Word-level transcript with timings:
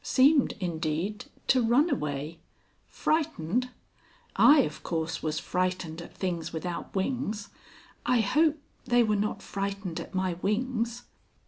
Seemed, 0.03 0.53
indeed, 0.59 1.25
to 1.45 1.61
run 1.61 1.91
away. 1.91 2.39
Frightened? 2.87 3.69
I, 4.35 4.61
of 4.61 4.81
course, 4.81 5.21
was 5.21 5.37
frightened 5.37 6.01
at 6.01 6.17
things 6.17 6.51
without 6.51 6.95
wings. 6.95 7.49
I 8.03 8.21
hope 8.21 8.57
they 8.85 9.03
were 9.03 9.15
not 9.15 9.43
frightened 9.43 9.99
at 9.99 10.15
my 10.15 10.33
wings?" 10.41 11.03